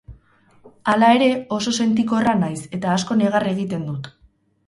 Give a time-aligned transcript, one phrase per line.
[0.93, 1.27] Hala ere,
[1.57, 4.13] oso sentikorra naiz eta asko negar egiten dut.